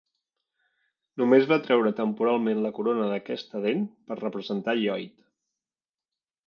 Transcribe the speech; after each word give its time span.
Només 1.21 1.45
va 1.51 1.59
treure 1.67 1.91
temporalment 1.99 2.63
la 2.65 2.73
corona 2.79 3.07
d'aquesta 3.13 3.63
dent 3.69 3.85
per 4.09 4.21
representar 4.25 4.79
Lloyd. 4.83 5.19